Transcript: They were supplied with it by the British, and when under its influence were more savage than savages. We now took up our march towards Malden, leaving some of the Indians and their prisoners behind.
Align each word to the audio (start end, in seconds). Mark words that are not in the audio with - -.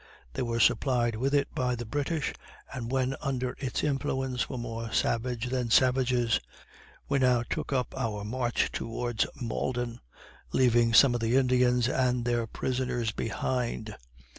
They 0.33 0.41
were 0.41 0.59
supplied 0.59 1.15
with 1.15 1.31
it 1.35 1.53
by 1.53 1.75
the 1.75 1.85
British, 1.85 2.33
and 2.73 2.91
when 2.91 3.15
under 3.21 3.55
its 3.59 3.83
influence 3.83 4.49
were 4.49 4.57
more 4.57 4.91
savage 4.91 5.49
than 5.49 5.69
savages. 5.69 6.39
We 7.07 7.19
now 7.19 7.43
took 7.47 7.71
up 7.71 7.93
our 7.95 8.23
march 8.23 8.71
towards 8.71 9.27
Malden, 9.39 9.99
leaving 10.53 10.95
some 10.95 11.13
of 11.13 11.21
the 11.21 11.35
Indians 11.35 11.87
and 11.87 12.25
their 12.25 12.47
prisoners 12.47 13.11
behind. 13.11 13.95